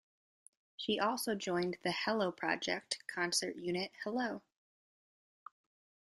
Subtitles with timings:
[0.77, 4.41] She also joined the Hello Project concert unit, Hello!